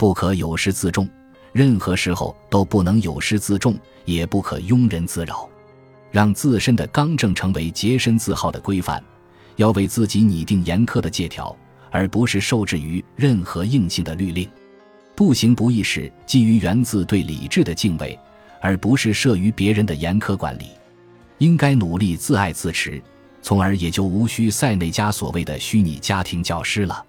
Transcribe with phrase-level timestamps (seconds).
[0.00, 1.06] 不可有失自重，
[1.52, 3.76] 任何时候都不能有失自重，
[4.06, 5.46] 也不可庸人自扰，
[6.10, 9.04] 让自身的刚正成为洁身自好的规范，
[9.56, 11.54] 要为自己拟定严苛的戒条，
[11.90, 14.48] 而不是受制于任何硬性的律令。
[15.14, 18.18] 不行不义时，基于源自对理智的敬畏，
[18.62, 20.68] 而不是慑于别人的严苛管理。
[21.36, 23.02] 应该努力自爱自持，
[23.42, 27.04] 从而也就无需塞内加所谓的虚拟家庭教师了。